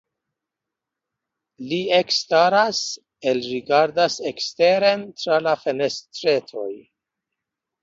Li 1.71 1.79
ekstaras, 1.97 2.79
elrigardas 3.33 4.17
eksteren 4.33 5.07
tra 5.21 5.39
la 5.51 5.55
fenestretoj. 5.67 6.69